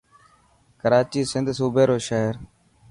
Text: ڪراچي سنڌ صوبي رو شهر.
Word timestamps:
ڪراچي 0.81 1.21
سنڌ 1.31 1.47
صوبي 1.57 1.83
رو 1.89 1.97
شهر. 2.07 2.33